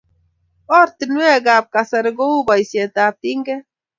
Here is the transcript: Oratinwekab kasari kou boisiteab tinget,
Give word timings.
Oratinwekab 0.77 1.65
kasari 1.73 2.11
kou 2.17 2.45
boisiteab 2.47 3.13
tinget, 3.21 3.63